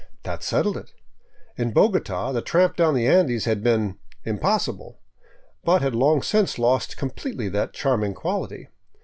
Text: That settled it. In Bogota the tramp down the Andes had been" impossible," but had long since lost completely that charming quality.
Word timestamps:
That 0.23 0.41
settled 0.41 0.77
it. 0.77 0.89
In 1.57 1.73
Bogota 1.73 2.31
the 2.31 2.41
tramp 2.41 2.75
down 2.75 2.95
the 2.95 3.05
Andes 3.05 3.45
had 3.45 3.61
been" 3.61 3.99
impossible," 4.33 4.99
but 5.63 5.83
had 5.83 5.93
long 5.93 6.23
since 6.23 6.57
lost 6.57 6.97
completely 6.97 7.49
that 7.49 7.73
charming 7.73 8.15
quality. 8.15 8.69